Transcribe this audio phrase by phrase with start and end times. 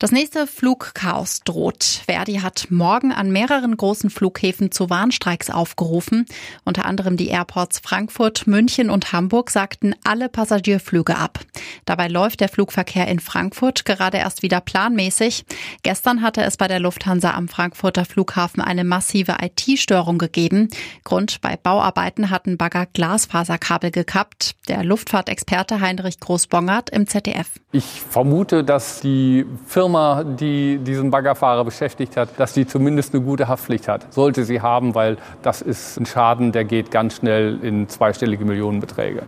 [0.00, 1.82] Das nächste Flugchaos droht.
[1.82, 6.24] Verdi hat morgen an mehreren großen Flughäfen zu Warnstreiks aufgerufen.
[6.64, 11.40] Unter anderem die Airports Frankfurt, München und Hamburg sagten alle Passagierflüge ab.
[11.84, 15.44] Dabei läuft der Flugverkehr in Frankfurt gerade erst wieder planmäßig.
[15.82, 20.68] Gestern hatte es bei der Lufthansa am Frankfurter Flughafen eine massive IT-Störung gegeben.
[21.02, 24.54] Grund bei Bauarbeiten hatten Bagger Glasfaserkabel gekappt.
[24.68, 27.48] Der Luftfahrtexperte Heinrich Groß-Bongert im ZDF.
[27.72, 33.24] Ich vermute, dass die Firma Firma, die diesen Baggerfahrer beschäftigt hat, dass die zumindest eine
[33.24, 34.12] gute Haftpflicht hat.
[34.12, 39.22] Sollte sie haben, weil das ist ein Schaden, der geht ganz schnell in zweistellige Millionenbeträge.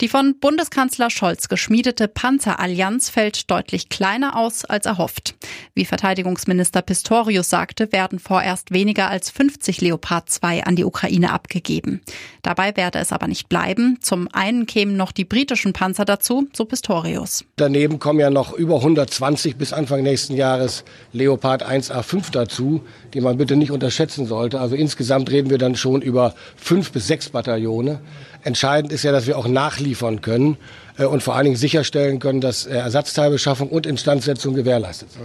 [0.00, 5.34] Die von Bundeskanzler Scholz geschmiedete Panzerallianz fällt deutlich kleiner aus als erhofft.
[5.74, 12.00] Wie Verteidigungsminister Pistorius sagte, werden vorerst weniger als 50 Leopard 2 an die Ukraine abgegeben.
[12.40, 13.98] Dabei werde es aber nicht bleiben.
[14.00, 17.44] Zum einen kämen noch die britischen Panzer dazu, so Pistorius.
[17.56, 20.82] Daneben kommen ja noch über 120 bis Anfang nächsten Jahres
[21.12, 22.80] Leopard 1A5 dazu,
[23.12, 24.60] die man bitte nicht unterschätzen sollte.
[24.60, 28.00] Also insgesamt reden wir dann schon über fünf bis sechs Bataillone.
[28.42, 30.56] Entscheidend ist ja, dass wir auch nachliefern können
[30.98, 35.24] äh, und vor allen Dingen sicherstellen können, dass äh, Ersatzteilbeschaffung und Instandsetzung gewährleistet sind.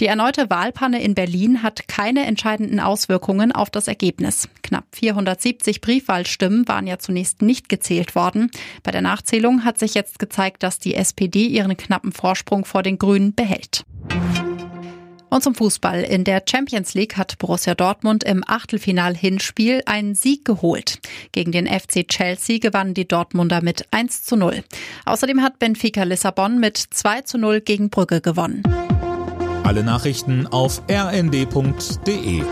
[0.00, 4.48] Die erneute Wahlpanne in Berlin hat keine entscheidenden Auswirkungen auf das Ergebnis.
[4.64, 8.50] Knapp 470 Briefwahlstimmen waren ja zunächst nicht gezählt worden.
[8.82, 12.98] Bei der Nachzählung hat sich jetzt gezeigt, dass die SPD ihren knappen Vorsprung vor den
[12.98, 13.84] Grünen behält.
[15.30, 16.02] Und zum Fußball.
[16.02, 20.98] In der Champions League hat Borussia Dortmund im Achtelfinal-Hinspiel einen Sieg geholt.
[21.32, 24.62] Gegen den FC Chelsea gewannen die Dortmunder mit 1 zu 0.
[25.04, 28.62] Außerdem hat Benfica Lissabon mit 2 zu 0 gegen Brügge gewonnen.
[29.64, 32.42] Alle Nachrichten auf rnd.de